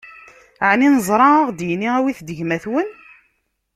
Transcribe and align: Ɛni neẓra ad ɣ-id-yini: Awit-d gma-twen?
Ɛni 0.71 0.87
neẓra 0.89 1.27
ad 1.35 1.39
ɣ-id-yini: 1.47 1.89
Awit-d 1.97 2.29
gma-twen? 2.37 2.89